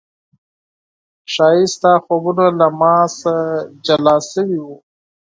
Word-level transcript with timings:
ښايي 1.33 1.65
ستا 1.75 1.93
خوبونه 2.03 2.45
له 2.59 2.67
ما 2.79 2.95
څخه 3.19 3.33
جلا 3.85 4.15
شوي 4.31 4.59
و 4.61 4.67